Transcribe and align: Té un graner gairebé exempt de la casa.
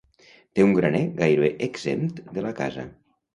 Té 0.59 0.63
un 0.67 0.71
graner 0.77 1.01
gairebé 1.19 1.51
exempt 1.67 2.23
de 2.39 2.47
la 2.47 2.55
casa. 2.63 2.89